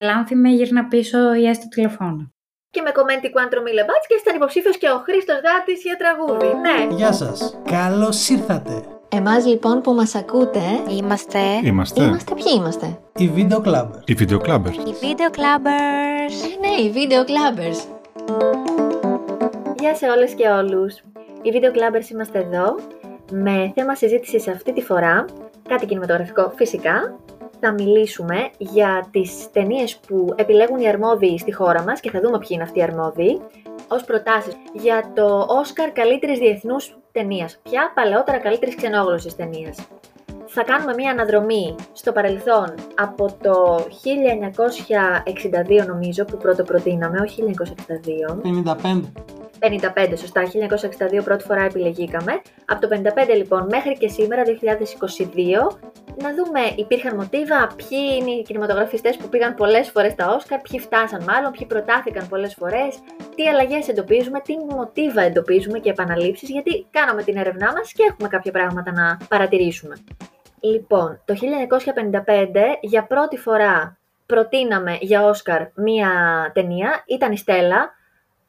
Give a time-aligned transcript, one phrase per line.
[0.00, 2.32] Λάνθη με γύρνα πίσω ή έστω τηλεφώνο.
[2.70, 6.46] Και με κομμέντι Quantro Mille και ήταν υποψήφιος και ο Χρήστος Γάτη για τραγούδι.
[6.60, 6.94] Ναι.
[6.94, 7.58] Γεια σας.
[7.64, 8.82] Καλώς ήρθατε.
[9.08, 12.02] Εμάς λοιπόν που μας ακούτε, Είμαστε Είμαστε.
[12.04, 14.00] είμαστε; Ποιοι είμαστε; Οι Video Clubbers.
[14.04, 14.72] Οι βιντεοκλάμπερ.
[14.72, 16.36] οι Video Clubbers.
[16.44, 17.78] Ε, ναι, οι Video Clubbers.
[19.78, 20.94] Γεια σε όλες και όλους.
[21.42, 22.76] Οι Video Clubbers είμαστε εδώ
[23.30, 25.24] με θέμα συζήτησης αυτή τη φορά,
[25.68, 27.16] κάτι κινηματογραφικό φυσικά.
[27.60, 32.38] Θα μιλήσουμε για τις ταινίες που επιλέγουν οι αρμόδιοι στη χώρα μας και θα δούμε
[32.38, 33.40] ποιοι είναι αυτοί οι αρμόδιοι
[33.88, 37.58] ως προτάσεις για το Όσκαρ καλύτερης διεθνούς ταινίας.
[37.62, 39.78] Ποια παλαιότερα καλύτερης ξενόγλωσσης ταινίας.
[40.46, 43.86] Θα κάνουμε μία αναδρομή στο παρελθόν από το
[45.80, 48.40] 1962 νομίζω που πρώτο προτείναμε, όχι 1962.
[48.42, 49.00] 55.
[49.60, 50.42] 55, σωστά,
[51.18, 52.40] 1962 πρώτη φορά επιλεγήκαμε.
[52.64, 54.50] Από το 55 λοιπόν μέχρι και σήμερα, 2022,
[56.22, 60.80] να δούμε υπήρχαν μοτίβα, ποιοι είναι οι κινηματογραφιστές που πήγαν πολλές φορές στα Όσκαρ, ποιοι
[60.80, 62.98] φτάσαν μάλλον, ποιοι προτάθηκαν πολλές φορές,
[63.34, 68.28] τι αλλαγές εντοπίζουμε, τι μοτίβα εντοπίζουμε και επαναλήψεις, γιατί κάναμε την έρευνά μας και έχουμε
[68.28, 69.96] κάποια πράγματα να παρατηρήσουμε.
[70.60, 76.10] Λοιπόν, το 1955 για πρώτη φορά προτείναμε για Όσκαρ μία
[76.54, 77.95] ταινία, ήταν η Στέλλα,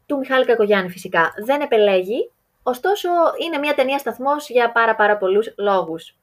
[0.08, 1.34] του Μιχάλη Κακογιάννη φυσικά.
[1.46, 2.32] Δεν επελέγει,
[2.64, 3.10] ωστόσο
[3.46, 6.16] είναι μια ταινία σταθμός για πάρα πάρα πολλούς λόγους.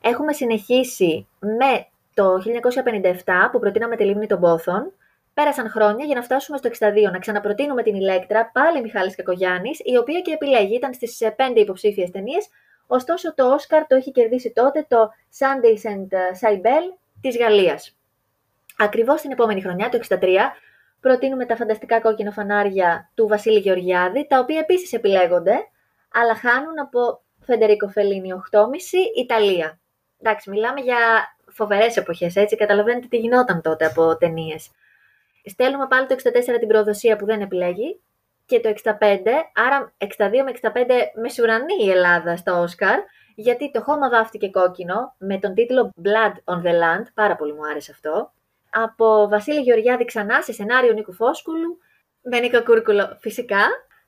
[0.00, 4.92] Έχουμε συνεχίσει με το 1957 που προτείναμε τη Λίμνη των Πόθων.
[5.34, 9.96] Πέρασαν χρόνια για να φτάσουμε στο 62, να ξαναπροτείνουμε την Ηλέκτρα, πάλι Μιχάλης Κακογιάννης, η
[9.96, 12.48] οποία και επιλέγει, ήταν στις 5 υποψήφιες ταινίες,
[12.86, 16.08] ωστόσο το Όσκαρ το έχει κερδίσει τότε το Sundays and
[16.40, 17.96] Cybele της Γαλλίας.
[18.78, 20.52] Ακριβώς την επόμενη χρονιά, το 63,
[21.00, 25.56] προτείνουμε τα φανταστικά κόκκινα φανάρια του Βασίλη Γεωργιάδη, τα οποία επίσης επιλέγονται,
[26.12, 28.60] αλλά χάνουν από Φεντερίκο Φελίνη 8,5
[29.16, 29.80] Ιταλία.
[30.20, 30.98] Εντάξει, μιλάμε για
[31.46, 34.70] φοβερές εποχές, έτσι, καταλαβαίνετε τι γινόταν τότε από ταινίες.
[35.44, 38.00] Στέλνουμε πάλι το 64 την προδοσία που δεν επιλέγει
[38.46, 38.94] και το 65,
[39.54, 40.70] άρα 62 με 65
[41.20, 42.98] μεσουρανή η Ελλάδα στα Όσκαρ,
[43.34, 47.66] γιατί το χώμα βάφτηκε κόκκινο με τον τίτλο Blood on the Land, πάρα πολύ μου
[47.66, 48.32] άρεσε αυτό,
[48.70, 51.78] από Βασίλη Γεωργιάδη ξανά σε σενάριο Νίκου Φόσκουλου,
[52.22, 53.60] με Νίκο Κούρκουλο φυσικά,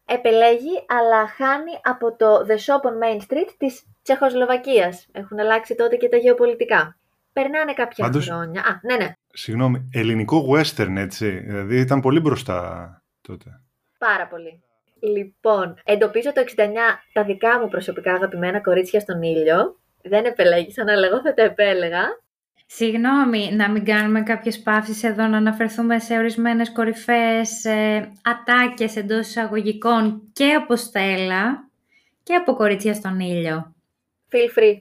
[0.06, 5.08] επελέγει αλλά χάνει από το The Shop on Main Street της Τσεχοσλοβακίας.
[5.12, 6.96] Έχουν αλλάξει τότε και τα γεωπολιτικά.
[7.32, 8.60] Περνάνε κάποια Πάντως- χρόνια.
[8.60, 11.30] Α, ναι, ναι, Συγγνώμη, ελληνικό western έτσι.
[11.30, 13.60] Δηλαδή ήταν πολύ μπροστά τότε.
[13.98, 14.62] πάρα πολύ.
[15.00, 19.80] Λοιπόν, εντοπίζω το 69 τα δικά μου προσωπικά αγαπημένα κορίτσια στον ήλιο.
[20.02, 22.02] Δεν επελέγησαν, αλλά εγώ θα τα επέλεγα.
[22.74, 29.26] Συγγνώμη, να μην κάνουμε κάποιες παύσεις εδώ, να αναφερθούμε σε ορισμένες κορυφαίες ε, ατάκες εντός
[29.26, 31.68] εισαγωγικών και από Στέλλα
[32.22, 33.74] και από κορίτσια στον ήλιο.
[34.30, 34.80] Feel free.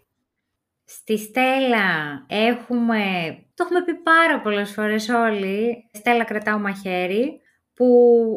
[0.86, 1.86] Στη Στέλλα
[2.28, 3.00] έχουμε,
[3.54, 7.40] το έχουμε πει πάρα πολλές φορές όλοι, Στέλλα κρατάω μαχαίρι,
[7.74, 7.88] που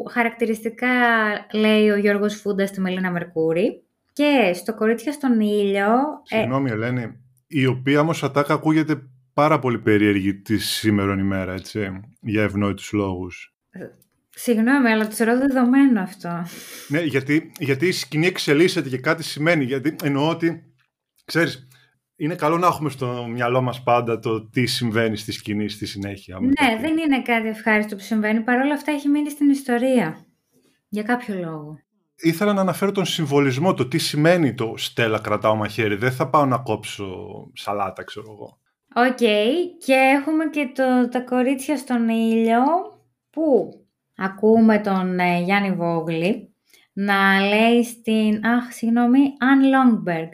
[0.09, 0.87] χαρακτηριστικά
[1.53, 3.83] λέει ο Γιώργος Φούντας στη Μελίνα Μερκούρη.
[4.13, 5.87] Και στο κορίτσια στον ήλιο,
[6.29, 11.99] ε, Συγγνώμη, Ελένη, η οποία όμως ατάκα ακούγεται πάρα πολύ περίεργη τη σήμερον ημέρα, έτσι,
[12.21, 13.55] για ευνόητους λόγους.
[14.29, 16.45] συγγνώμη, αλλά το θεωρώ δεδομένο αυτό.
[16.87, 19.63] Ναι, γιατί, γιατί η σκηνή εξελίσσεται και κάτι σημαίνει.
[19.63, 20.73] Γιατί εννοώ ότι,
[21.25, 21.67] ξέρεις,
[22.15, 26.39] είναι καλό να έχουμε στο μυαλό μας πάντα το τι συμβαίνει στη σκηνή στη συνέχεια.
[26.39, 26.81] με Ναι, κάτι.
[26.81, 28.41] δεν είναι κάτι ευχάριστο που συμβαίνει.
[28.41, 30.25] Παρ' όλα αυτά έχει μείνει στην ιστορία.
[30.87, 31.79] Για κάποιο λόγο.
[32.15, 35.95] Ήθελα να αναφέρω τον συμβολισμό, το τι σημαίνει το «Στέλλα κρατάω μαχαίρι».
[35.95, 37.05] Δεν θα πάω να κόψω
[37.53, 38.59] σαλάτα, ξέρω εγώ.
[38.97, 39.17] Οκ,
[39.85, 42.61] και έχουμε και το, τα κορίτσια στον ήλιο
[43.29, 43.73] που
[44.15, 46.55] ακούμε τον ε, Γιάννη Βόγλη
[46.93, 50.29] να λέει στην, αχ, συγγνώμη, Αν Λόνμπεργκ.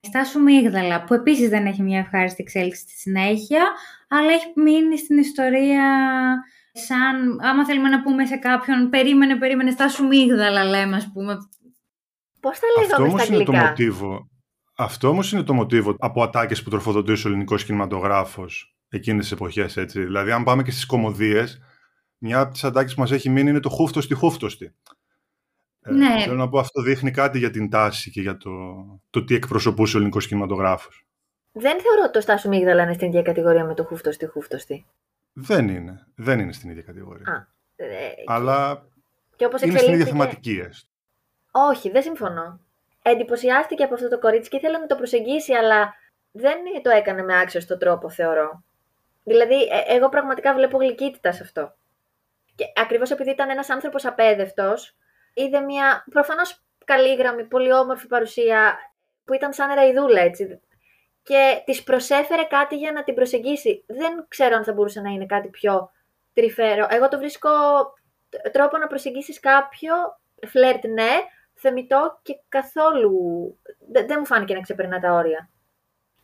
[0.00, 3.62] Στάσου Μύγδαλα, που επίσης δεν έχει μια ευχάριστη εξέλιξη στη συνέχεια,
[4.08, 5.84] αλλά έχει μείνει στην ιστορία
[6.72, 11.36] σαν, άμα θέλουμε να πούμε σε κάποιον, περίμενε, περίμενε, στάσου Μίγδαλα, λέμε, ας πούμε.
[12.40, 14.28] Πώς τα Αυτό λέγαμε στα όμως είναι το αγγλικά; μοτίβο.
[14.80, 19.76] Αυτό όμως είναι το μοτίβο από ατάκες που τροφοδοτήσει ο ελληνικός κινηματογράφος εκείνες τις εποχές,
[19.76, 20.04] έτσι.
[20.04, 21.60] Δηλαδή, αν πάμε και στις κομμωδίες,
[22.18, 24.74] μια από τις ατάκες που μας έχει μείνει είναι το χούφτωστη χούφτωστη.
[25.80, 26.20] Ε, Ναι.
[26.20, 28.50] Θέλω να πω, αυτό δείχνει κάτι για την τάση και για το,
[29.10, 31.06] το τι εκπροσωπούσε ο ελληνικός κινηματογράφος.
[31.52, 34.86] Δεν θεωρώ ότι το Στάσου Μίγδαλα είναι στην ίδια κατηγορία με το χούφτοστη χούφτοστη.
[35.32, 36.06] Δεν είναι.
[36.14, 37.32] Δεν είναι στην ίδια κατηγορία.
[37.32, 37.46] Α,
[37.84, 38.88] ε, Αλλά
[39.36, 40.10] και όπως είναι στην ίδια εξελίχθηκε...
[40.10, 40.88] θεματική έστω.
[41.50, 42.60] Όχι, δεν συμφωνώ.
[43.02, 45.94] Εντυπωσιάστηκε από αυτό το κορίτσι και ήθελε να το προσεγγίσει, αλλά
[46.32, 48.62] δεν το έκανε με άξιο τρόπο, θεωρώ.
[49.24, 51.74] Δηλαδή, ε, εγώ πραγματικά βλέπω γλυκύτητα σε αυτό.
[52.54, 54.96] Και ακριβώς επειδή ήταν ένας άνθρωπος απέδευτος,
[55.34, 58.78] είδε μια προφανώς καλή πολύ όμορφη παρουσία
[59.24, 60.60] που ήταν σαν ραϊδούλα, έτσι.
[61.22, 63.84] Και της προσέφερε κάτι για να την προσεγγίσει.
[63.86, 65.90] Δεν ξέρω αν θα μπορούσε να είναι κάτι πιο.
[66.34, 66.86] τρυφερό.
[66.90, 67.50] Εγώ το βρίσκω
[68.52, 69.94] τρόπο να προσεγγίσεις κάποιο,
[70.46, 71.10] φλερτ ναι,
[71.58, 73.12] θεμητό και καθόλου
[73.92, 75.50] δεν, δεν μου φάνηκε να ξεπερνά τα όρια.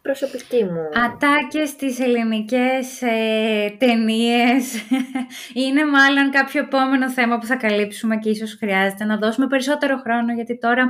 [0.02, 1.04] Προσωπική μου.
[1.04, 4.74] Ατάκες στις ελληνικές ε, ταινίες
[5.64, 10.32] είναι μάλλον κάποιο επόμενο θέμα που θα καλύψουμε και ίσως χρειάζεται να δώσουμε περισσότερο χρόνο
[10.32, 10.88] γιατί τώρα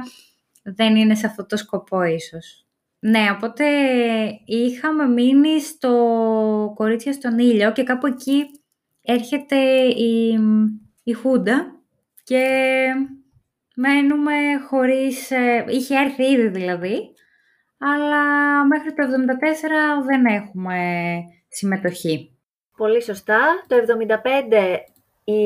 [0.63, 2.67] δεν είναι σε αυτό το σκοπό ίσως.
[2.99, 3.65] Ναι, οπότε
[4.45, 8.47] είχαμε μείνει στο κορίτσια στον ήλιο και κάπου εκεί
[9.03, 10.39] έρχεται η,
[11.03, 11.81] η Χούντα
[12.25, 12.47] και
[13.75, 14.33] μένουμε
[14.69, 15.31] χωρίς...
[15.31, 17.15] Ε, είχε έρθει ήδη δηλαδή,
[17.79, 18.23] αλλά
[18.67, 20.79] μέχρι το 74 δεν έχουμε
[21.49, 22.31] συμμετοχή.
[22.77, 23.41] Πολύ σωστά.
[23.67, 24.77] Το 75
[25.25, 25.43] η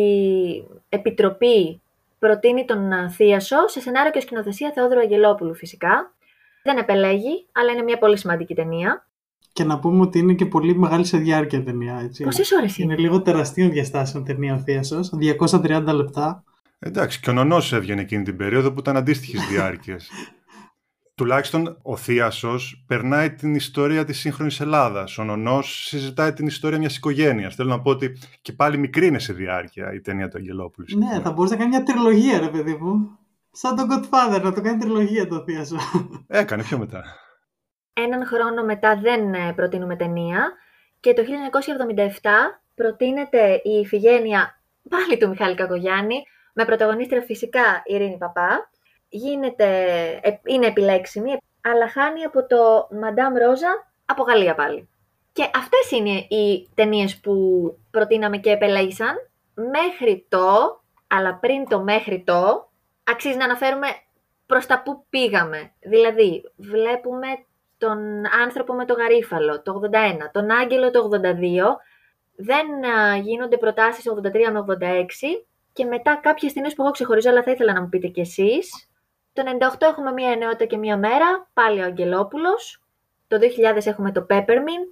[0.88, 1.82] Επιτροπή
[2.18, 6.12] προτείνει τον Θίασο σε σενάριο και σκηνοθεσία Θεόδωρου Αγγελόπουλου φυσικά.
[6.62, 9.06] Δεν επελέγει, αλλά είναι μια πολύ σημαντική ταινία.
[9.52, 12.00] Και να πούμε ότι είναι και πολύ μεγάλη σε διάρκεια ταινία.
[12.04, 12.24] Έτσι.
[12.24, 15.00] Πόσες ώρες είναι; Είναι λίγο τεραστίων διαστάσεων ταινία ο Θίασο.
[15.12, 16.44] 230 λεπτά.
[16.78, 20.10] Εντάξει, και ο Νονός έβγαινε εκείνη την περίοδο που ήταν αντίστοιχης διάρκειας.
[21.14, 25.18] Τουλάχιστον ο Θίασο περνάει την ιστορία της σύγχρονης Ελλάδας.
[25.18, 27.54] Ο Νονός συζητάει την ιστορία μιας οικογένειας.
[27.54, 30.86] Θέλω να πω ότι και πάλι μικρή είναι σε διάρκεια η ταινία του Αγγελόπουλου.
[30.98, 33.18] Ναι, θα μπορούσε να κάνει μια τριλογία, ρε παιδί μου.
[33.50, 35.76] Σαν τον Godfather, να το κάνει τριλογία το Θίασο.
[36.26, 37.04] Έκανε πιο μετά.
[37.92, 40.52] Έναν χρόνο μετά δεν ε, προτείνουμε ταινία
[41.00, 42.28] και το 1977
[42.74, 46.22] προτείνεται η Ιφηγένεια πάλι του Μιχάλη Κακογιάννη
[46.58, 48.70] με πρωταγωνίστρια φυσικά η Ειρήνη Παπά.
[49.08, 49.66] Γίνεται,
[50.22, 54.88] ε, είναι επιλέξιμη, αλλά χάνει από το Madame Rosa από Γαλλία πάλι.
[55.32, 57.34] Και αυτές είναι οι ταινίες που
[57.90, 59.14] προτείναμε και επελέγησαν.
[59.54, 62.70] Μέχρι το, αλλά πριν το μέχρι το,
[63.04, 63.86] αξίζει να αναφέρουμε
[64.46, 65.72] προς τα που πήγαμε.
[65.80, 67.26] Δηλαδή, βλέπουμε
[67.78, 67.98] τον
[68.42, 71.20] άνθρωπο με το γαρίφαλο το 81, τον άγγελο το 82,
[72.36, 72.66] δεν
[73.22, 75.47] γίνονται προτάσεις 83 με 86
[75.78, 78.88] και μετά κάποιες ταινίες που εγώ ξεχωρίζω, αλλά θα ήθελα να μου πείτε κι εσείς.
[79.32, 79.42] Το
[79.78, 82.82] 98 έχουμε μία ενότητα και μία μέρα, πάλι ο Αγγελόπουλος.
[83.28, 83.38] Το
[83.76, 84.90] 2000 έχουμε το Peppermint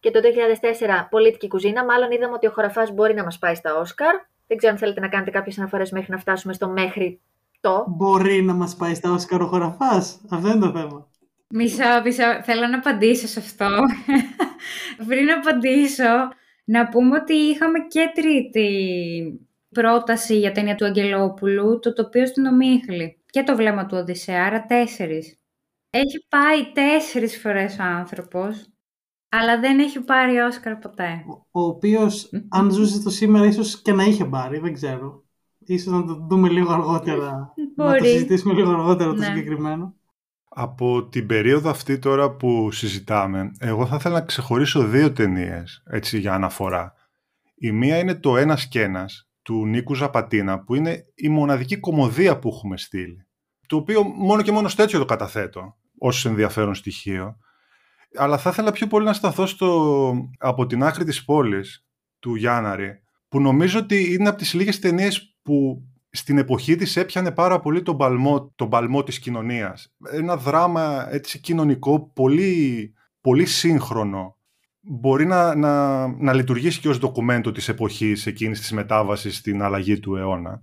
[0.00, 1.84] και το 2004 Πολίτικη Κουζίνα.
[1.84, 4.14] Μάλλον είδαμε ότι ο χωραφάς μπορεί να μας πάει στα Όσκαρ.
[4.46, 7.20] Δεν ξέρω αν θέλετε να κάνετε κάποιες αναφορές μέχρι να φτάσουμε στο μέχρι
[7.60, 7.84] το.
[7.88, 10.20] Μπορεί να μας πάει στα Όσκαρ ο χωραφάς.
[10.30, 11.08] Αυτό είναι το θέμα.
[11.48, 12.42] Μισό, μισό.
[12.42, 13.68] Θέλω να απαντήσω σε αυτό.
[15.08, 16.28] Πριν απαντήσω,
[16.64, 18.68] να πούμε ότι είχαμε και τρίτη
[19.80, 23.22] πρόταση για ταινία του Αγγελόπουλου, το τοπίο στην Ομίχλη.
[23.30, 25.38] Και το βλέμμα του Οδυσσέα, άρα τέσσερις.
[25.90, 28.66] Έχει πάει τέσσερις φορές ο άνθρωπος,
[29.28, 31.24] αλλά δεν έχει πάρει Όσκαρ ποτέ.
[31.50, 35.24] Ο οποίος, αν ζούσε το σήμερα, ίσως και να είχε πάρει, δεν ξέρω.
[35.58, 37.54] Ίσως να το δούμε λίγο αργότερα.
[37.76, 39.24] Να το συζητήσουμε λίγο αργότερα το Ναι.
[39.24, 39.94] συγκεκριμένο.
[40.48, 46.18] Από την περίοδο αυτή τώρα που συζητάμε, εγώ θα ήθελα να ξεχωρίσω δύο ταινίες έτσι
[46.18, 46.94] για αναφορά.
[47.54, 52.38] Η μία είναι το «Ένας και ένας» του Νίκου Ζαπατίνα, που είναι η μοναδική κομμωδία
[52.38, 53.26] που έχουμε στείλει.
[53.66, 57.36] Το οποίο μόνο και μόνο στο έτσι το καταθέτω, ως ενδιαφέρον στοιχείο.
[58.16, 61.86] Αλλά θα ήθελα πιο πολύ να σταθώ στο «Από την άκρη της πόλης»
[62.18, 67.30] του Γιάνναρη, που νομίζω ότι είναι από τις λίγες ταινίες που στην εποχή της έπιανε
[67.30, 69.94] πάρα πολύ τον παλμό, τον παλμό της κοινωνίας.
[70.10, 74.35] Ένα δράμα έτσι κοινωνικό πολύ, πολύ σύγχρονο.
[74.88, 80.00] Μπορεί να, να, να λειτουργήσει και ως ντοκουμέντο της εποχής εκείνης της μετάβασης στην αλλαγή
[80.00, 80.62] του αιώνα.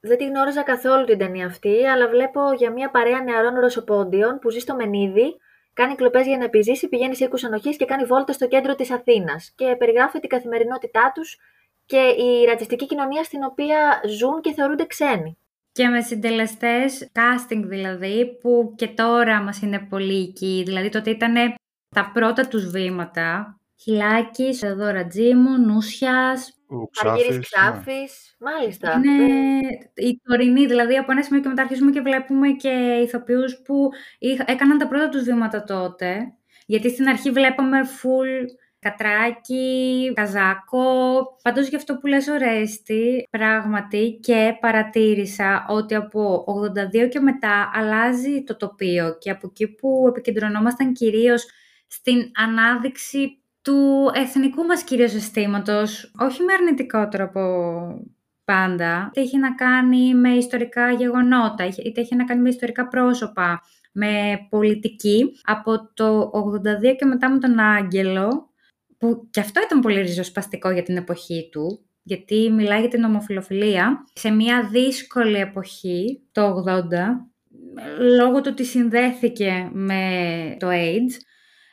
[0.00, 4.50] Δεν τη γνώριζα καθόλου την ταινία αυτή, αλλά βλέπω για μια παρέα νεαρών ρωσοπόντιων που
[4.50, 5.36] ζει στο Μενίδη,
[5.72, 8.90] κάνει κλοπές για να επιζήσει, πηγαίνει σε οίκους ανοχής και κάνει βόλτα στο κέντρο της
[8.90, 11.38] Αθήνας και περιγράφει την καθημερινότητά τους
[11.84, 15.38] και η ρατσιστική κοινωνία στην οποία ζουν και θεωρούνται ξένοι.
[15.72, 20.62] Και με συντελεστές, casting δηλαδή, που και τώρα μας είναι πολύ εκεί.
[20.66, 21.34] Δηλαδή τότε ήταν
[21.94, 23.59] τα πρώτα τους βήματα.
[23.82, 26.54] Χιλάκης, Θεοδόρα Τζίμου, Νούσιας.
[26.68, 27.92] Ο Αργύρης Ξάφης, ναι.
[27.92, 28.92] Ξάφης, μάλιστα.
[29.04, 29.58] Είναι
[29.94, 32.68] Ε, η τωρινή, δηλαδή από ένα σημείο και μετά αρχίζουμε και βλέπουμε και
[33.04, 36.16] ηθοποιούς που είχα- έκαναν τα πρώτα τους βήματα τότε.
[36.66, 38.44] Γιατί στην αρχή βλέπαμε full
[38.78, 40.84] Κατράκι, Καζάκο.
[41.42, 47.70] Πάντως γι' αυτό που λες ο Ρέστη, πράγματι και παρατήρησα ότι από 82 και μετά
[47.74, 51.46] αλλάζει το τοπίο και από εκεί που επικεντρωνόμασταν κυρίως
[51.86, 57.40] στην ανάδειξη του εθνικού μας κυρίως αισθήματος, όχι με αρνητικό τρόπο
[58.44, 63.60] πάντα, είτε έχει να κάνει με ιστορικά γεγονότα, είτε έχει να κάνει με ιστορικά πρόσωπα,
[63.92, 65.24] με πολιτική.
[65.42, 66.30] Από το
[66.90, 68.50] 82 και μετά με τον Άγγελο,
[68.98, 74.04] που και αυτό ήταν πολύ ριζοσπαστικό για την εποχή του, γιατί μιλάει για την ομοφιλοφιλία,
[74.12, 76.82] σε μια δύσκολη εποχή, το 80,
[78.16, 80.02] λόγω του ότι συνδέθηκε με
[80.58, 81.12] το AIDS,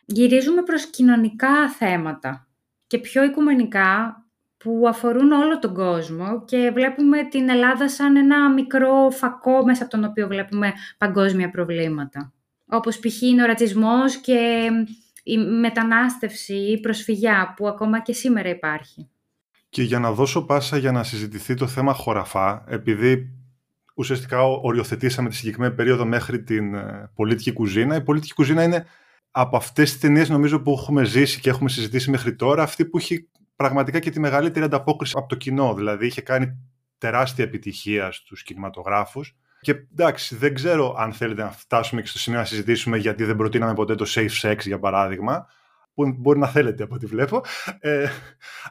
[0.07, 2.47] γυρίζουμε προς κοινωνικά θέματα
[2.87, 4.21] και πιο οικουμενικά
[4.57, 9.91] που αφορούν όλο τον κόσμο και βλέπουμε την Ελλάδα σαν ένα μικρό φακό μέσα από
[9.91, 12.33] τον οποίο βλέπουμε παγκόσμια προβλήματα.
[12.65, 13.21] Όπως π.χ.
[13.21, 14.69] είναι ο ρατσισμός και
[15.23, 19.09] η μετανάστευση, η προσφυγιά που ακόμα και σήμερα υπάρχει.
[19.69, 23.33] Και για να δώσω πάσα για να συζητηθεί το θέμα χωραφά, επειδή
[23.95, 28.85] ουσιαστικά οριοθετήσαμε τη συγκεκριμένη περίοδο μέχρι την ε, πολιτική κουζίνα, η πολιτική κουζίνα είναι
[29.39, 32.97] από αυτές τις ταινίες νομίζω που έχουμε ζήσει και έχουμε συζητήσει μέχρι τώρα, αυτή που
[32.97, 35.73] έχει πραγματικά και τη μεγαλύτερη ανταπόκριση από το κοινό.
[35.73, 36.57] Δηλαδή είχε κάνει
[36.97, 39.35] τεράστια επιτυχία στους κινηματογράφους.
[39.59, 43.35] Και εντάξει, δεν ξέρω αν θέλετε να φτάσουμε και στο σημείο να συζητήσουμε γιατί δεν
[43.35, 45.47] προτείναμε ποτέ το safe sex, για παράδειγμα,
[45.93, 47.41] που μπορεί να θέλετε από ό,τι βλέπω.
[47.79, 48.07] Ε,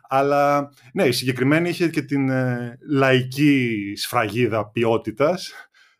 [0.08, 5.52] αλλά ναι, η συγκεκριμένη είχε και την ε, λαϊκή σφραγίδα ποιότητας,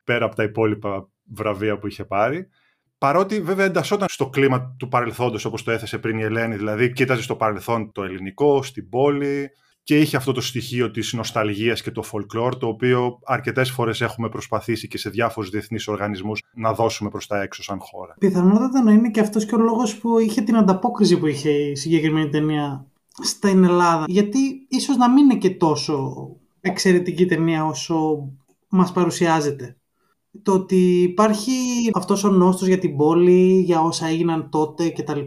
[0.04, 2.48] πέρα από τα υπόλοιπα βραβεία που είχε πάρει.
[2.98, 7.22] Παρότι βέβαια εντασσόταν στο κλίμα του παρελθόντος όπως το έθεσε πριν η Ελένη, δηλαδή κοίταζε
[7.22, 9.50] στο παρελθόν το ελληνικό, στην πόλη
[9.82, 14.28] και είχε αυτό το στοιχείο της νοσταλγίας και το folklore το οποίο αρκετές φορές έχουμε
[14.28, 18.14] προσπαθήσει και σε διάφορους διεθνείς οργανισμούς να δώσουμε προς τα έξω σαν χώρα.
[18.18, 21.76] Πιθανότατα να είναι και αυτός και ο λόγος που είχε την ανταπόκριση που είχε η
[21.76, 22.86] συγκεκριμένη ταινία
[23.22, 24.04] στην Ελλάδα.
[24.08, 24.38] Γιατί
[24.68, 26.26] ίσως να μην είναι και τόσο
[26.60, 28.28] εξαιρετική ταινία όσο
[28.68, 29.76] μας παρουσιάζεται
[30.42, 31.52] το ότι υπάρχει
[31.94, 35.20] αυτός ο νόστος για την πόλη, για όσα έγιναν τότε κτλ.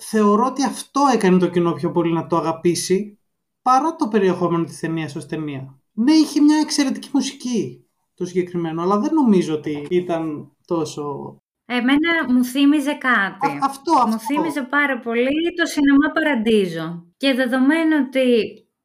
[0.00, 3.18] Θεωρώ ότι αυτό έκανε το κοινό πιο πολύ να το αγαπήσει
[3.62, 5.78] παρά το περιεχόμενο της ταινίας ως ταινία.
[5.92, 7.84] Ναι, είχε μια εξαιρετική μουσική
[8.14, 11.36] το συγκεκριμένο, αλλά δεν νομίζω ότι ήταν τόσο...
[11.66, 13.46] Εμένα μου θύμιζε κάτι.
[13.46, 14.08] Α, αυτό, αυτό.
[14.08, 17.06] Μου θύμιζε πάρα πολύ το σινεμά Παραντίζο.
[17.16, 18.24] Και δεδομένου ότι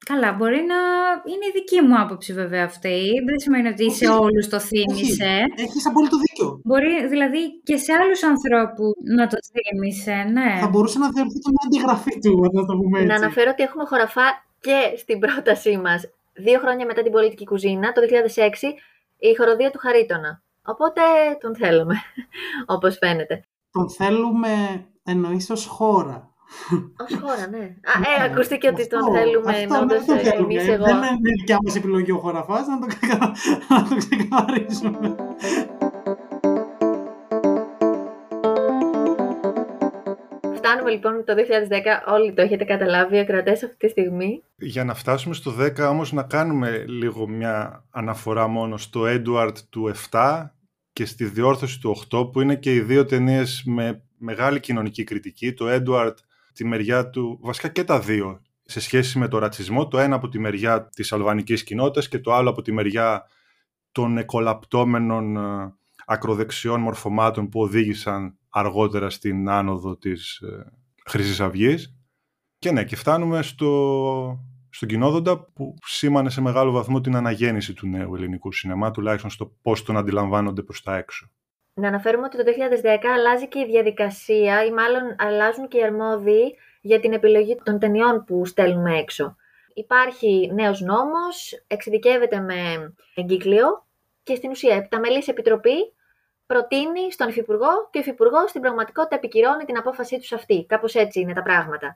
[0.05, 0.79] Καλά, μπορεί να
[1.31, 3.11] είναι η δική μου άποψη βέβαια αυτή.
[3.27, 5.33] Δεν σημαίνει ότι σε όλους το θύμισε.
[5.55, 6.59] Έχεις απόλυτο δίκιο.
[6.63, 10.57] Μπορεί δηλαδή και σε άλλους ανθρώπους να το θύμισε, ναι.
[10.59, 13.09] Θα μπορούσε να θεωρηθεί και μια αντιγραφή του, να το πούμε έτσι.
[13.09, 14.27] Να αναφέρω ότι έχουμε χωραφά
[14.59, 16.01] και στην πρότασή μας.
[16.33, 18.73] Δύο χρόνια μετά την πολιτική κουζίνα, το 2006,
[19.17, 20.41] η χοροδία του Χαρίτονα.
[20.65, 21.01] Οπότε
[21.39, 21.95] τον θέλουμε,
[22.75, 23.43] όπως φαίνεται.
[23.71, 24.49] Τον θέλουμε
[25.03, 26.32] εννοείς ως χώρα.
[27.03, 27.63] Ω χώρα, ναι.
[27.91, 29.95] Α, ε, ακούστηκε ότι τον θέλουμε εννοώντα
[30.33, 30.85] εμείς εγώ.
[30.85, 32.87] Δεν είναι δικιά μα επιλογή ο χωραφά, να το,
[33.69, 35.15] να το ξεκαθαρίσουμε.
[40.55, 41.33] Φτάνουμε λοιπόν το
[42.07, 44.43] 2010, όλοι το έχετε καταλάβει, ακρατές αυτή τη στιγμή.
[44.57, 49.91] Για να φτάσουμε στο 10 όμως να κάνουμε λίγο μια αναφορά μόνο στο Edward του
[50.11, 50.49] 7
[50.93, 55.53] και στη διόρθωση του 8 που είναι και οι δύο ταινίες με μεγάλη κοινωνική κριτική.
[55.53, 56.13] Το Edward
[56.53, 60.29] τη μεριά του, βασικά και τα δύο, σε σχέση με το ρατσισμό, το ένα από
[60.29, 63.23] τη μεριά της αλβανικής κοινότητας και το άλλο από τη μεριά
[63.91, 65.73] των εκολαπτώμενων ε,
[66.05, 70.73] ακροδεξιών μορφωμάτων που οδήγησαν αργότερα στην άνοδο της ε,
[71.05, 71.95] Χρυσής Αυγής.
[72.59, 77.87] Και ναι, και φτάνουμε στο, στον κοινόδοντα που σήμανε σε μεγάλο βαθμό την αναγέννηση του
[77.87, 81.29] νέου ελληνικού σινεμά, τουλάχιστον στο πώς τον αντιλαμβάνονται προς τα έξω.
[81.75, 82.43] Να αναφέρουμε ότι το
[82.83, 87.79] 2010 αλλάζει και η διαδικασία ή μάλλον αλλάζουν και οι αρμόδιοι για την επιλογή των
[87.79, 89.35] ταινιών που στέλνουμε έξω.
[89.73, 93.85] Υπάρχει νέος νόμος, εξειδικεύεται με εγκύκλιο
[94.23, 95.93] και στην ουσία επταμελής επιτροπή
[96.45, 100.65] προτείνει στον Υφυπουργό και ο Υφυπουργός στην πραγματικότητα επικυρώνει την απόφασή τους αυτή.
[100.65, 101.95] Κάπως έτσι είναι τα πράγματα.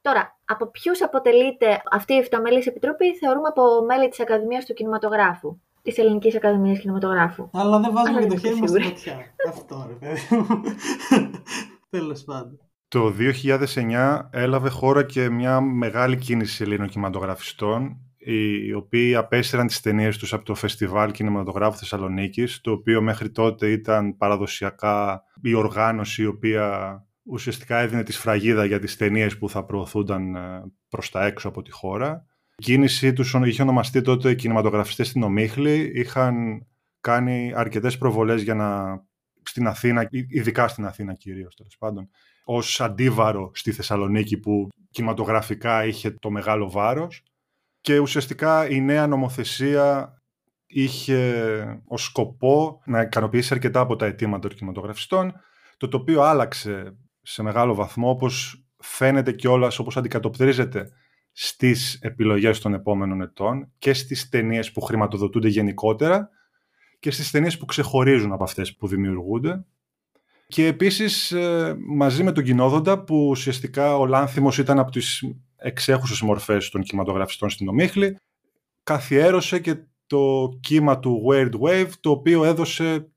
[0.00, 5.60] Τώρα, από ποιους αποτελείται αυτή η επταμελή επιτροπή, θεωρούμε από μέλη της Ακαδημίας του Κινηματογράφου
[5.86, 7.48] της Ελληνικής Ακαδημίας Κινηματογράφου.
[7.52, 9.16] Αλλά δεν βάζουμε και το χέρι μας στη φωτιά.
[9.48, 10.60] Αυτό ρε παιδί μου.
[11.90, 12.58] Τέλος πάντων.
[12.88, 20.18] Το 2009 έλαβε χώρα και μια μεγάλη κίνηση Ελλήνων κινηματογραφιστών οι οποίοι απέστηραν τις ταινίες
[20.18, 26.26] τους από το Φεστιβάλ Κινηματογράφου Θεσσαλονίκης το οποίο μέχρι τότε ήταν παραδοσιακά η οργάνωση η
[26.26, 31.48] οποία ουσιαστικά έδινε τη σφραγίδα για τις ταινίες που θα προωθούνταν ε, προς τα έξω
[31.48, 32.26] από τη χώρα
[32.58, 35.90] η κίνησή τους είχε ονομαστεί τότε κινηματογραφιστές στην Ομίχλη.
[35.94, 36.66] Είχαν
[37.00, 39.00] κάνει αρκετές προβολές για να,
[39.42, 42.08] στην Αθήνα, ειδικά στην Αθήνα κυρίως τέλος πάντων,
[42.44, 47.22] ως αντίβαρο στη Θεσσαλονίκη που κινηματογραφικά είχε το μεγάλο βάρος.
[47.80, 50.20] Και ουσιαστικά η νέα νομοθεσία
[50.66, 55.32] είχε ως σκοπό να ικανοποιήσει αρκετά από τα αιτήματα των κινηματογραφιστών,
[55.76, 60.90] το οποίο άλλαξε σε μεγάλο βαθμό, όπως φαίνεται κιόλας όπως αντικατοπτρίζεται
[61.38, 66.30] στις επιλογές των επόμενων ετών και στις ταινίες που χρηματοδοτούνται γενικότερα
[66.98, 69.64] και στις ταινίες που ξεχωρίζουν από αυτές που δημιουργούνται.
[70.46, 75.24] Και επίσης ε, μαζί με τον κοινόδοντα που ουσιαστικά ο Λάνθιμος ήταν από τις
[75.56, 78.18] εξέχουσες μορφές των κινηματογραφιστών στην Ομίχλη
[78.82, 79.76] καθιέρωσε και
[80.06, 83.10] το κύμα του Weird Wave το οποίο έδωσε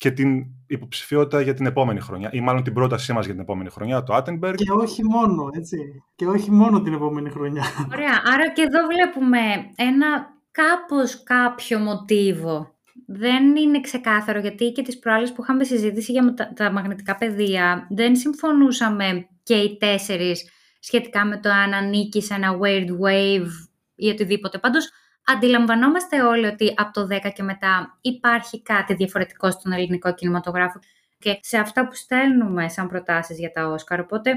[0.00, 3.70] και την υποψηφιότητα για την επόμενη χρονιά, ή μάλλον την πρότασή μας για την επόμενη
[3.70, 4.56] χρονιά, το Άτενμπεργκ.
[4.56, 5.76] Και όχι μόνο, έτσι.
[6.14, 7.62] Και όχι μόνο την επόμενη χρονιά.
[7.92, 9.38] Ωραία, άρα και εδώ βλέπουμε
[9.76, 10.06] ένα
[10.50, 12.74] κάπως κάποιο μοτίβο.
[13.06, 17.86] Δεν είναι ξεκάθαρο, γιατί και τις προάλλες που είχαμε συζήτηση για τα, τα μαγνητικά πεδία,
[17.90, 23.48] δεν συμφωνούσαμε και οι τέσσερις σχετικά με το αν ανήκει σε ένα weird wave
[23.94, 24.58] ή οτιδήποτε.
[24.58, 24.90] Πάντως,
[25.34, 30.78] αντιλαμβανόμαστε όλοι ότι από το 10 και μετά υπάρχει κάτι διαφορετικό στον ελληνικό κινηματογράφο
[31.18, 34.00] και σε αυτά που στέλνουμε σαν προτάσεις για τα Όσκαρ.
[34.00, 34.32] Οπότε,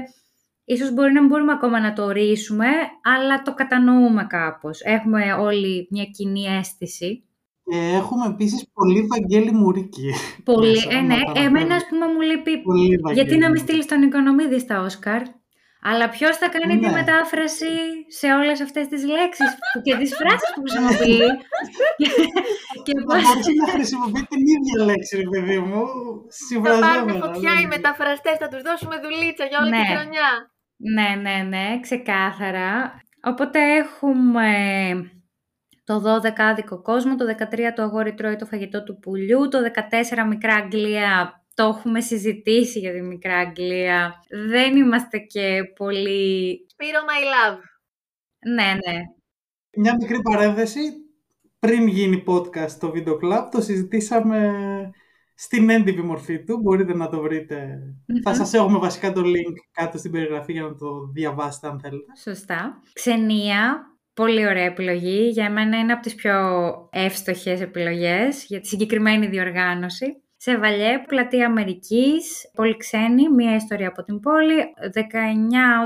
[0.64, 2.66] ίσως μπορεί να μην μπορούμε ακόμα να το ορίσουμε,
[3.02, 4.80] αλλά το κατανοούμε κάπως.
[4.82, 7.24] Έχουμε όλοι μια κοινή αίσθηση.
[7.64, 10.12] Και έχουμε επίσης πολύ Βαγγέλη Μουρίκη.
[10.44, 11.16] Πολύ, Μέσα, ε, ναι.
[11.16, 12.62] να τα Εμένα, ας πούμε, μου λείπει...
[12.62, 13.38] Πολύ Γιατί Βαγγέλη.
[13.38, 15.22] να μην στείλεις τον Οικονομίδη στα Όσκαρ;
[15.90, 16.92] Αλλά ποιος θα κάνει τη Ναι.
[16.98, 17.74] μετάφραση
[18.18, 21.18] σε όλες αυτές τις λέξεις που- και τις φράσεις που χρησιμοποιεί;
[22.00, 22.08] και,
[22.86, 23.22] και Θα πώς...
[23.22, 25.82] μπορούσε να χρησιμοποιεί την ίδια λέξη, ρε παιδί μου.
[25.84, 27.18] Θα πάρουν Συμφραζόμενα.
[27.24, 27.60] φωτιά ναι.
[27.60, 29.80] οι μεταφραστές, θα τους δώσουμε δουλίτσα για όλη Ναι.
[29.82, 30.30] τη χρονιά.
[30.96, 32.70] Ναι, ναι, ναι, ξεκάθαρα.
[33.30, 34.48] Οπότε έχουμε
[35.84, 40.26] το 12 άδικο κόσμο, το 13 το αγόρι τρώει το φαγητό του πουλιού, το 14
[40.28, 44.24] μικρά Αγγλία, το έχουμε συζητήσει για τη μικρά Αγγλία.
[44.48, 46.66] Δεν είμαστε και πολύ...
[46.70, 47.60] Σπύρο my love.
[48.46, 49.00] Ναι, ναι,
[49.76, 50.80] Μια μικρή παρένθεση.
[51.58, 54.52] Πριν γίνει podcast στο Video Club, το συζητήσαμε
[55.34, 56.58] στην έντυπη μορφή του.
[56.62, 57.78] Μπορείτε να το βρείτε.
[58.22, 62.12] Θα σας έχουμε βασικά το link κάτω στην περιγραφή για να το διαβάσετε αν θέλετε.
[62.22, 62.82] Σωστά.
[62.92, 65.28] Ξενία, πολύ ωραία επιλογή.
[65.28, 66.34] Για μένα είναι από τις πιο
[66.92, 70.23] εύστοχες επιλογές για τη συγκεκριμένη διοργάνωση.
[70.44, 74.74] Σε Βαλιέ, πλατεία Αμερικής, πολύ ξένη, μία ιστορία από την πόλη.
[74.94, 75.00] 19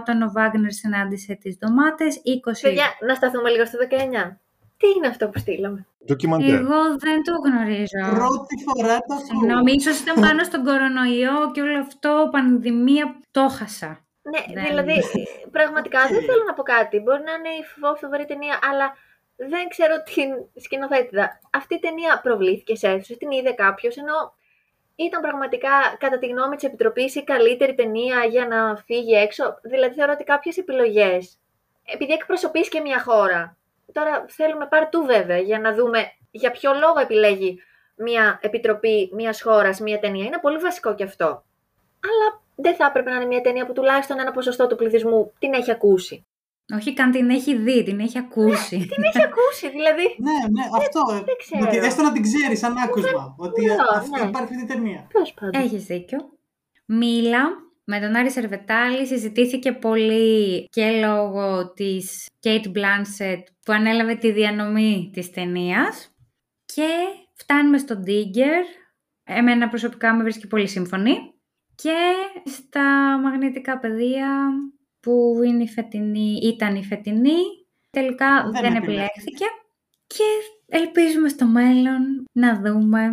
[0.01, 2.17] όταν ο Βάγνερ συνάντησε τις ντομάτες.
[2.17, 2.21] 20...
[2.63, 4.37] Παιδιά, να σταθούμε λίγο στο 19.
[4.77, 6.55] Τι είναι αυτό που στείλαμε; Ντοκιμαντέρ.
[6.55, 8.01] Εγώ δεν το γνωρίζω.
[8.15, 9.27] Πρώτη φορά το ακούω.
[9.27, 14.07] Συγγνώμη, ίσως ήταν πάνω στον κορονοϊό και όλο αυτό, πανδημία, το χάσα.
[14.23, 14.97] Ναι, Δεν- δηλαδή,
[15.51, 16.99] πραγματικά δεν θέλω να πω κάτι.
[17.01, 18.87] Μπορεί να είναι η φοβ- φοβερή ταινία, αλλά
[19.37, 20.29] δεν ξέρω την
[20.65, 21.41] σκηνοθέτηδα.
[21.53, 24.17] Αυτή η ταινία προβλήθηκε σε αίθουσες, την είδε κάποιος, ενώ
[25.05, 29.59] ήταν πραγματικά, κατά τη γνώμη της Επιτροπής, η καλύτερη ταινία για να φύγει έξω.
[29.63, 31.39] Δηλαδή, θεωρώ ότι κάποιες επιλογές,
[31.85, 33.57] επειδή εκπροσωπείς και μια χώρα,
[33.93, 37.63] τώρα θέλουμε πάρτου βέβαια, για να δούμε για ποιο λόγο επιλέγει
[37.97, 40.25] μια επιτροπή μιας χώρας, μια ταινία.
[40.25, 41.27] Είναι πολύ βασικό και αυτό.
[42.01, 45.53] Αλλά δεν θα έπρεπε να είναι μια ταινία που τουλάχιστον ένα ποσοστό του πληθυσμού την
[45.53, 46.27] έχει ακούσει.
[46.75, 48.77] Όχι καν την έχει δει, την έχει ακούσει.
[48.77, 50.17] Την έχει ακούσει, δηλαδή.
[50.19, 51.01] Ναι, ναι, αυτό.
[51.11, 51.67] ε, δεν ξέρω.
[51.67, 53.35] Ότι έστω να την ξέρεις σαν άκουσμα.
[53.39, 54.29] Ότι ναι, αυτή, ναι.
[54.29, 55.07] υπάρχει αυτή η ταινία.
[55.13, 55.61] Τέλος πάντων.
[55.63, 56.19] Έχεις δίκιο.
[56.87, 57.43] Μίλα
[57.85, 65.11] με τον Άρη Σερβετάλη συζητήθηκε πολύ και λόγω της Kate Blanchett που ανέλαβε τη διανομή
[65.13, 66.15] της ταινίας.
[66.65, 66.89] και
[67.35, 68.65] φτάνουμε στο Digger.
[69.25, 71.17] Εμένα προσωπικά με βρίσκει πολύ σύμφωνη.
[71.75, 71.97] Και
[72.45, 72.83] στα
[73.23, 74.51] μαγνητικά πεδία
[75.01, 77.41] που είναι η φετινή, ήταν η φετινή,
[77.91, 79.11] τελικά Δεν δεν, επιλέχθηκε.
[79.21, 79.45] επιλέχθηκε.
[80.07, 80.25] Και
[80.67, 83.09] ελπίζουμε στο μέλλον να δούμε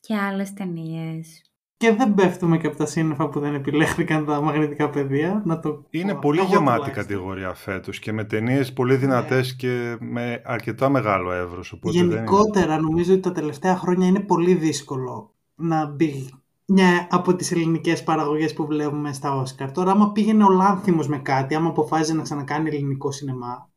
[0.00, 1.38] και άλλες ταινίες.
[1.76, 5.42] Και δεν πέφτουμε και από τα σύννεφα που δεν επιλέχθηκαν τα μαγνητικά πεδία.
[5.44, 6.18] Να το Είναι πω.
[6.18, 7.02] πολύ Εγώ γεμάτη τουλάχιστον.
[7.06, 11.72] κατηγορία φέτος και με ταινίες πολύ δυνατές και με αρκετά μεγάλο εύρος.
[11.72, 12.14] Οπότε δεν είναι...
[12.14, 16.28] Γενικότερα νομίζω ότι τα τελευταία χρόνια είναι πολύ δύσκολο να μπει
[16.66, 19.72] μια από τις ελληνικές παραγωγές που βλέπουμε στα Όσκαρ.
[19.72, 23.70] Τώρα άμα πήγαινε ο Λάνθιμος με κάτι, άμα αποφάσιζε να ξανακάνει ελληνικό σινεμά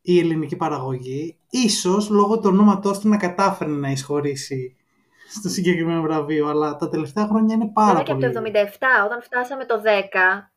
[0.00, 4.76] ή ελληνική παραγωγή, ίσως λόγω του ονόματός του να κατάφερε να εισχωρήσει
[5.30, 8.26] στο συγκεκριμένο βραβείο, αλλά τα τελευταία χρόνια είναι πάρα Βέβαια και πολύ...
[8.26, 9.80] από το 77, όταν φτάσαμε το 10,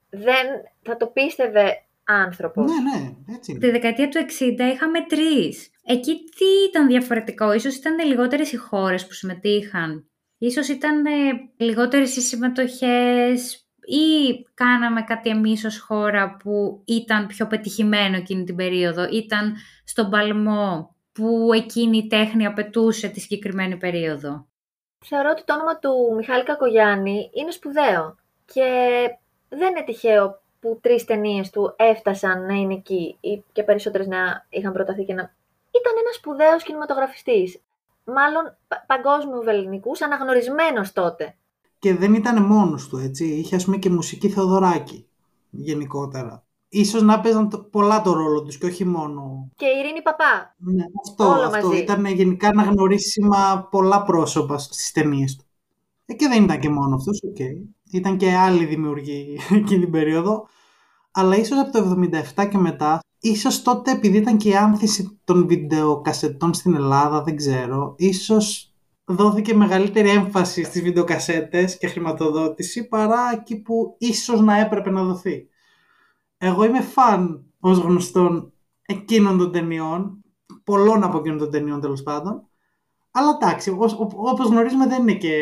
[0.10, 0.46] δεν
[0.82, 2.72] θα το πίστευε άνθρωπος.
[2.72, 3.60] Ναι, ναι, έτσι είναι.
[3.60, 5.70] Τη δεκαετία του 60 είχαμε τρεις.
[5.86, 10.09] Εκεί τι ήταν διαφορετικό, ίσως ήταν λιγότερες οι χώρες που συμμετείχαν.
[10.42, 11.10] Ίσως ήταν ε,
[11.58, 18.56] λιγότερες οι συμμετοχές ή κάναμε κάτι εμείς ως χώρα που ήταν πιο πετυχημένο εκείνη την
[18.56, 19.08] περίοδο.
[19.12, 24.48] Ήταν στον παλμό που εκείνη η τέχνη απαιτούσε τη συγκεκριμένη περίοδο.
[25.06, 28.70] Θεωρώ ότι το όνομα του Μιχάλη Κακογιάννη είναι σπουδαίο και
[29.50, 34.46] δεν είναι τυχαίο που τρεις ταινίες του έφτασαν να είναι εκεί ή και περισσότερες να
[34.50, 35.34] είχαν προταθεί και να...
[35.72, 37.62] Ήταν ένας σπουδαίος κινηματογραφιστής.
[38.04, 41.36] Μάλλον πα- παγκόσμιου βεληνικούς, αναγνωρισμένος τότε.
[41.80, 43.26] Και δεν ήταν μόνος του, έτσι.
[43.26, 45.08] Είχε ας πούμε και μουσική Θεοδωράκη,
[45.50, 46.44] γενικότερα.
[46.70, 49.50] Ίσως να παίζαν το- πολλά το ρόλο τους και όχι μόνο...
[49.56, 50.56] Και η Ειρήνη Παπά.
[50.58, 51.68] Ναι, αυτό, Όλο αυτό.
[51.68, 51.80] μαζί.
[51.82, 55.44] Ήταν γενικά αναγνωρίσιμα πολλά πρόσωπα στις ταινίες του.
[56.06, 57.38] Ε, και δεν ήταν και μόνο αυτός, οκ.
[57.92, 60.48] Ήταν και άλλοι δημιουργοί εκείνη την περίοδο.
[61.12, 62.00] Αλλά ίσως από το
[62.36, 67.36] 77 και μετά, ίσως τότε επειδή ήταν και η άνθηση των βιντεοκασετών στην Ελλάδα, δεν
[67.36, 68.74] ξέρω, ίσως
[69.06, 75.48] δόθηκε μεγαλύτερη έμφαση στις βιντεοκασέτες και χρηματοδότηση παρά εκεί που ίσως να έπρεπε να δοθεί.
[76.38, 80.24] Εγώ είμαι φαν ως γνωστόν εκείνων των ταινιών,
[80.64, 82.48] πολλών από εκείνων των ταινιών τέλος πάντων,
[83.12, 85.36] αλλά εντάξει, όπως, όπως γνωρίζουμε δεν είναι και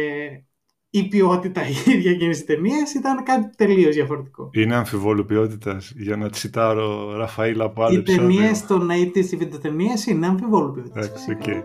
[0.89, 4.49] η ποιότητα η ίδια εκείνη της ταινίας, ήταν κάτι τελείως διαφορετικό.
[4.53, 9.93] Είναι αμφιβόλου ποιότητας για να τσιτάρω Ραφαήλ από άλλο Οι ταινίες των 80s, οι βιντεοταινίες
[10.07, 11.05] είναι αμφιβόλου ποιότητας.
[11.05, 11.41] Εντάξει, OK.
[11.45, 11.61] Okay.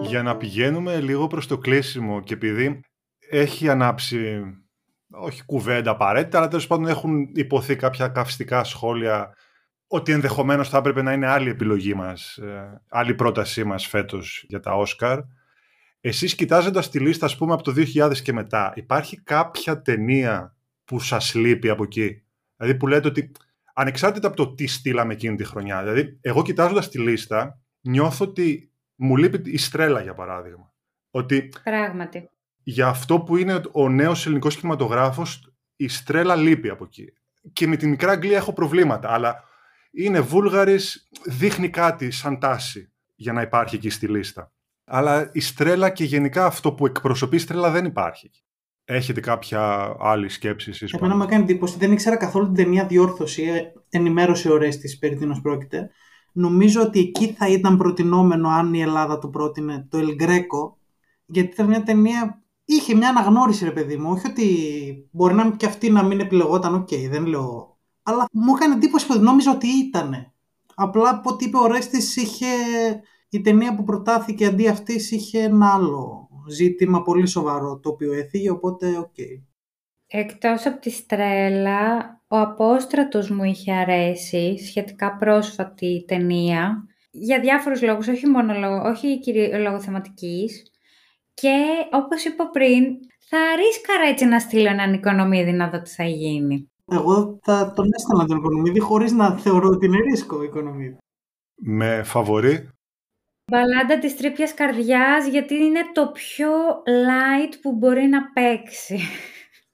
[0.00, 2.80] Για να πηγαίνουμε λίγο προς το κλείσιμο και επειδή
[3.30, 4.42] έχει ανάψει,
[5.10, 9.34] όχι κουβέντα απαραίτητα, αλλά τέλος πάντων έχουν υποθεί κάποια καυστικά σχόλια
[9.92, 14.60] ότι ενδεχομένως θα έπρεπε να είναι άλλη επιλογή μας, ε, άλλη πρότασή μας φέτος για
[14.60, 15.18] τα Όσκαρ.
[16.00, 21.00] Εσείς κοιτάζοντας τη λίστα, ας πούμε, από το 2000 και μετά, υπάρχει κάποια ταινία που
[21.00, 22.22] σας λείπει από εκεί;
[22.56, 23.32] Δηλαδή που λέτε ότι
[23.74, 25.82] ανεξάρτητα από το τι στείλαμε εκείνη τη χρονιά.
[25.82, 30.72] Δηλαδή, εγώ κοιτάζοντας τη λίστα, νιώθω ότι μου λείπει η Στρέλα, για παράδειγμα.
[31.10, 32.30] Ότι Πράγματι.
[32.62, 37.12] για αυτό που είναι ο νέος ελληνικός κινηματογράφος, η Στρέλα λείπει από εκεί.
[37.52, 39.48] Και με τη Μικρά Αγγλία έχω προβλήματα, αλλά
[39.90, 44.52] είναι Βούλγαρης, δείχνει κάτι σαν τάση για να υπάρχει εκεί στη λίστα.
[44.84, 48.30] Αλλά η Στρέλα και γενικά αυτό που εκπροσωπεί η Στρέλα δεν υπάρχει.
[48.84, 53.42] Έχετε κάποια άλλη σκέψη εσείς Εμένα μου έκανε εντύπωση, δεν ήξερα καθόλου την ταινία διόρθωση,
[53.42, 55.90] ε, ενημέρωσε ο Ρέστης περί τίνος πρόκειται.
[56.32, 60.72] Νομίζω ότι εκεί θα ήταν προτεινόμενο αν η Ελλάδα το πρότεινε το El Greco,
[61.26, 64.48] γιατί ήταν μια ταινία, είχε μια αναγνώριση ρε παιδί μου, όχι ότι
[65.10, 67.69] μπορεί να και αυτή να μην επιλεγόταν, OK, okay, δεν λέω
[68.10, 70.32] αλλά μου έκανε εντύπωση που νόμιζα ότι ήταν.
[70.74, 72.46] Απλά από ό,τι είπε ο Ρέστης είχε
[73.28, 78.50] η ταινία που προτάθηκε αντί αυτής είχε ένα άλλο ζήτημα πολύ σοβαρό το οποίο έφυγε,
[78.50, 79.04] οπότε OK.
[79.16, 79.42] Okay.
[80.06, 81.96] Εκτός από τη Στρέλλα,
[82.28, 89.20] ο Απόστρατος μου είχε αρέσει, σχετικά πρόσφατη ταινία, για διάφορους λόγους, όχι μόνο λόγω, όχι
[89.58, 90.72] λόγω θεματικής.
[91.34, 92.84] Και όπως είπα πριν,
[93.28, 96.69] θα ρίσκαρα έτσι να στείλω έναν οικονομίδι να δω τι θα γίνει.
[96.90, 100.98] Εγώ θα τον έστελνα τον Οικονομίδη χωρίς να θεωρώ ότι είναι ρίσκο ο Οικονομίδης.
[101.54, 102.68] Με φαβορή.
[103.50, 106.50] Μπαλάντα της τρίπιας καρδιάς γιατί είναι το πιο
[106.86, 108.98] light που μπορεί να παίξει.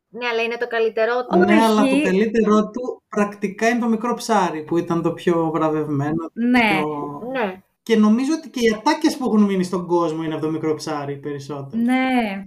[0.09, 1.38] Ναι, αλλά είναι το καλύτερό του.
[1.38, 6.31] Ναι, αλλά το καλύτερό του πρακτικά είναι το μικρό ψάρι που ήταν το πιο βραβευμένο.
[6.33, 6.81] Ναι.
[6.83, 7.20] Το...
[7.33, 7.61] ναι.
[7.83, 10.74] Και νομίζω ότι και οι ατάκες που έχουν μείνει στον κόσμο είναι από το μικρό
[10.74, 11.83] ψάρι περισσότερο.
[11.83, 12.46] Ναι,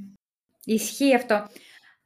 [0.66, 1.46] ισχύει αυτό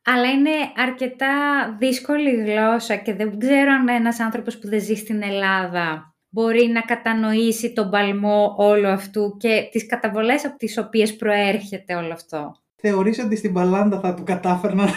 [0.04, 1.36] αλλά είναι αρκετά
[1.80, 6.82] δύσκολη γλώσσα και δεν ξέρω αν ένας άνθρωπος που δεν ζει στην Ελλάδα μπορεί να
[6.82, 12.56] κατανοήσει τον παλμό όλου αυτού και τις καταβολές από τις οποίες προέρχεται όλο αυτό.
[12.76, 14.88] Θεωρείς ότι στην Μπαλάντα θα του κατάφερνα,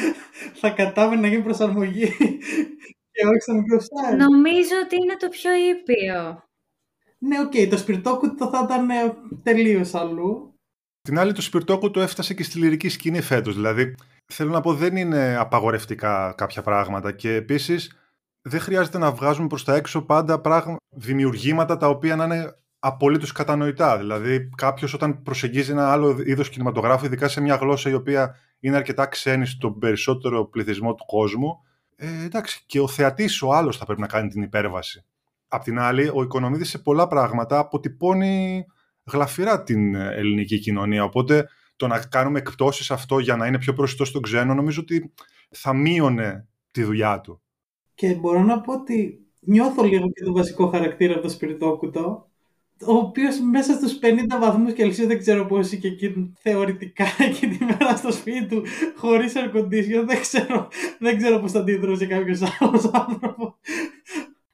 [0.60, 2.06] θα κατάφερνα να γίνει προσαρμογή
[3.12, 3.78] και όχι στο μικρό
[4.16, 6.42] Νομίζω ότι είναι το πιο ήπιο.
[7.18, 8.88] Ναι, OK, okay, το σπιρτόκουτο θα ήταν
[9.42, 10.54] τελείως αλλού.
[11.00, 13.54] Την άλλη, το σπιρτόκουτο έφτασε και στη λυρική σκηνή φέτος.
[13.54, 13.94] Δηλαδή,
[14.32, 17.98] θέλω να πω δεν είναι απαγορευτικά κάποια πράγματα και επίσης
[18.42, 23.32] δεν χρειάζεται να βγάζουμε προς τα έξω πάντα πράγμα, δημιουργήματα τα οποία να είναι απολύτως
[23.32, 23.98] κατανοητά.
[23.98, 28.76] Δηλαδή κάποιος όταν προσεγγίζει ένα άλλο είδος κινηματογράφου, ειδικά σε μια γλώσσα η οποία είναι
[28.76, 31.62] αρκετά ξένη στον περισσότερο πληθυσμό του κόσμου,
[31.96, 35.04] ε, εντάξει, και ο θεατής ο άλλος θα πρέπει να κάνει την υπέρβαση.
[35.48, 38.66] Απ' την άλλη, ο Οικονομίδης σε πολλά πράγματα αποτυπώνει
[39.04, 44.08] γλαφυρά την ελληνική κοινωνία, οπότε το να κάνουμε εκπτώσεις αυτό για να είναι πιο προσιτός
[44.08, 45.12] στον ξένο, νομίζω ότι
[45.50, 47.42] θα μείωνε τη δουλειά του.
[47.94, 52.28] Και μπορώ να πω ότι νιώθω λίγο και το βασικό χαρακτήρα από το Σπιρτόκουτο,
[52.86, 57.64] ο οποίος μέσα στους 50 βαθμούς Κελσίου δεν ξέρω πώς και εκεί θεωρητικά εκείνη τη
[57.64, 58.62] μέρα στο σπίτι του
[58.96, 63.54] χωρίς air condition δεν ξέρω, δεν ξέρω πώς θα αντιδρούσε κάποιος άλλος άνθρωπος.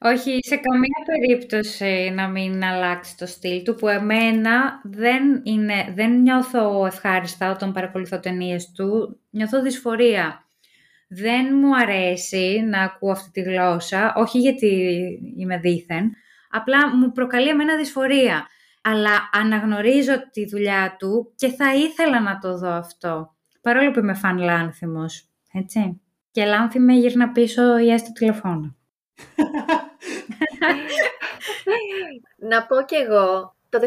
[0.07, 6.21] Όχι, σε καμία περίπτωση να μην αλλάξει το στυλ του, που εμένα δεν, είναι, δεν
[6.21, 10.45] νιώθω ευχάριστα όταν παρακολουθώ ταινίες του, νιώθω δυσφορία.
[11.07, 14.97] Δεν μου αρέσει να ακούω αυτή τη γλώσσα, όχι γιατί
[15.37, 16.11] είμαι δίθεν,
[16.49, 18.47] απλά μου προκαλεί εμένα δυσφορία.
[18.81, 24.13] Αλλά αναγνωρίζω τη δουλειά του και θα ήθελα να το δω αυτό, παρόλο που είμαι
[24.13, 26.01] φαν λάνθιμος, έτσι.
[26.31, 28.75] Και λάνθιμο γύρνα πίσω ή έστω τηλεφώνο.
[32.51, 33.79] να πω κι εγώ, το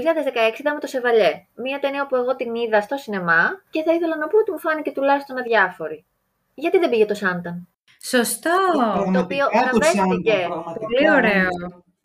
[0.55, 1.47] 2016 είδαμε το Σεβαλιέ.
[1.55, 4.59] Μία ταινία που εγώ την είδα στο σινεμά και θα ήθελα να πω ότι μου
[4.59, 6.05] φάνηκε τουλάχιστον αδιάφορη.
[6.55, 7.69] Γιατί δεν πήγε το Σάνταν.
[8.03, 8.51] Σωστό.
[9.13, 10.49] Το οποίο αναβέστηκε.
[10.81, 11.49] Πολύ ωραίο.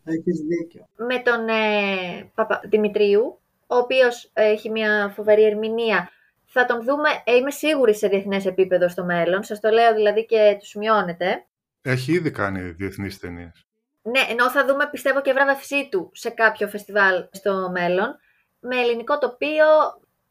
[0.04, 0.88] Έχεις δίκιο.
[0.96, 6.10] Με τον ε, Παπα, Δημητρίου, ο οποίος έχει μια φοβερή ερμηνεία.
[6.44, 9.42] Θα τον δούμε, ε, είμαι σίγουρη, σε διεθνές επίπεδο στο μέλλον.
[9.42, 11.46] Σας το λέω δηλαδή και τους σημειώνετε.
[11.82, 13.63] Έχει ήδη κάνει διεθνείς ταινίες.
[14.06, 18.18] Ναι, ενώ θα δούμε πιστεύω και βράβευσή του σε κάποιο φεστιβάλ στο μέλλον.
[18.60, 19.66] Με ελληνικό τοπίο,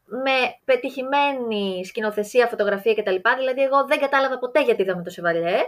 [0.04, 0.32] με
[0.64, 3.16] πετυχημένη σκηνοθεσία, φωτογραφία κτλ.
[3.38, 5.58] Δηλαδή, εγώ δεν κατάλαβα ποτέ γιατί είδαμε το Σεβαλιέ.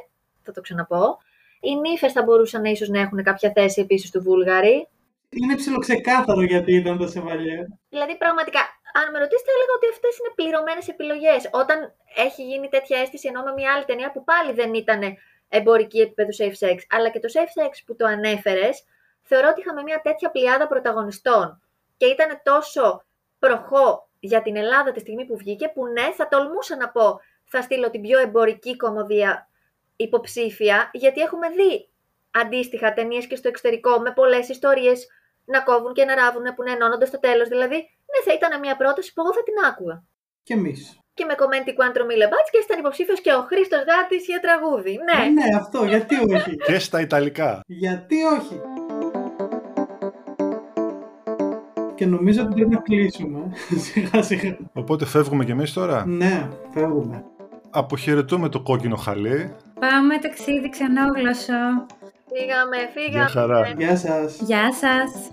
[0.43, 1.19] Θα το ξαναπώ.
[1.61, 4.89] Οι νύφες θα μπορούσαν ίσως να έχουν κάποια θέση επίσης του Βούλγαρη.
[5.29, 7.67] Είναι ψιλοξεκάθαρο γιατί ήταν το Σεβαλιέ.
[7.89, 8.61] Δηλαδή, πραγματικά,
[9.01, 11.41] αν με ρωτήσετε, έλεγα ότι αυτές είναι πληρωμένες επιλογές.
[11.63, 11.79] Όταν
[12.27, 15.01] έχει γίνει τέτοια αίσθηση, ενώ με μια άλλη ταινία που πάλι δεν ήταν
[15.49, 18.85] εμπορική επίπεδου safe sex, αλλά και το safe sex που το ανέφερες,
[19.23, 21.63] θεωρώ ότι είχαμε μια τέτοια πλειάδα πρωταγωνιστών
[21.97, 23.05] και ήταν τόσο
[23.39, 27.63] προχώ για την Ελλάδα τη στιγμή που βγήκε, που ναι, θα τολμούσα να πω, θα
[27.63, 29.49] στείλω την πιο εμπορική κομμωδία
[29.97, 31.89] υποψήφια, γιατί έχουμε δει
[32.31, 35.07] αντίστοιχα ταινίες και στο εξωτερικό με πολλές ιστορίες
[35.45, 37.49] να κόβουν και να ράβουν που να ενώνονται στο τέλος.
[37.49, 40.05] Δηλαδή, ναι, θα ήταν μια πρόταση που εγώ θα την άκουγα.
[40.43, 40.99] Και εμείς.
[41.19, 44.95] Και με κομμέντι Quantro Mille Bats και ήταν υποψήφιος και ο Χρήστος Δάτη για τραγούδι.
[45.09, 45.19] Ναι.
[45.39, 47.61] ναι, αυτό, γιατί όχι; και στα Ιταλικά.
[47.67, 48.61] γιατί όχι;
[51.95, 53.41] Και νομίζω ότι πρέπει να κλείσουμε.
[53.85, 54.57] σιγά σιγά.
[54.73, 57.25] Οπότε φεύγουμε κι εμείς τώρα; Ναι, φεύγουμε.
[57.71, 59.55] Αποχαιρετούμε το κόκκινο χαλί.
[59.81, 61.87] Πάμε ταξίδι ξανόγλωσσο.
[62.33, 63.25] Φύγαμε, φύγαμε.
[63.25, 63.73] Γεια χαρά.
[63.77, 64.39] Γεια σας.
[64.41, 65.31] Γεια σας.